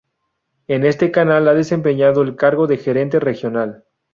[0.65, 3.85] En este canal ha desempeñado el cargo de Gerente Regional.